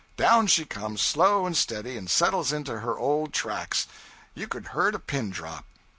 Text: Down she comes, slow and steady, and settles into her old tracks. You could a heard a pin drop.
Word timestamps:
Down 0.17 0.47
she 0.47 0.65
comes, 0.65 0.99
slow 0.99 1.45
and 1.45 1.55
steady, 1.55 1.95
and 1.95 2.09
settles 2.09 2.51
into 2.51 2.79
her 2.79 2.97
old 2.97 3.33
tracks. 3.33 3.85
You 4.33 4.47
could 4.47 4.65
a 4.65 4.69
heard 4.69 4.95
a 4.95 4.99
pin 4.99 5.29
drop. 5.29 5.65